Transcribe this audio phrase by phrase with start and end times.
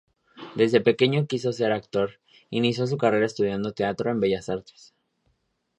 [0.55, 2.13] Desde pequeño quiso ser actor.
[2.49, 4.95] Inició su carrera estudiando teatro en Bellas Artes.